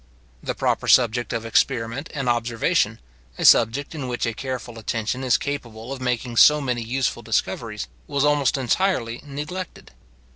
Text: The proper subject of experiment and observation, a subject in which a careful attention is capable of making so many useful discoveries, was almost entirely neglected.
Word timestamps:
The 0.41 0.55
proper 0.55 0.87
subject 0.87 1.31
of 1.31 1.45
experiment 1.45 2.09
and 2.15 2.27
observation, 2.27 2.99
a 3.37 3.45
subject 3.45 3.93
in 3.93 4.07
which 4.07 4.25
a 4.25 4.33
careful 4.33 4.79
attention 4.79 5.23
is 5.23 5.37
capable 5.37 5.93
of 5.93 6.01
making 6.01 6.37
so 6.37 6.59
many 6.59 6.81
useful 6.81 7.21
discoveries, 7.21 7.87
was 8.07 8.25
almost 8.25 8.57
entirely 8.57 9.21
neglected. 9.23 9.91